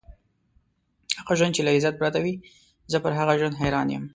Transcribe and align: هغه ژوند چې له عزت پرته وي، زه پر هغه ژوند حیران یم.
هغه 1.21 1.33
ژوند 1.39 1.53
چې 1.55 1.61
له 1.63 1.71
عزت 1.75 1.95
پرته 2.01 2.19
وي، 2.23 2.33
زه 2.91 2.97
پر 3.03 3.11
هغه 3.19 3.33
ژوند 3.39 3.59
حیران 3.61 3.87
یم. 3.95 4.03